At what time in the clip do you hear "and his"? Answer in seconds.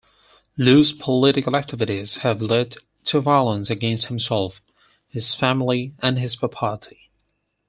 6.01-6.35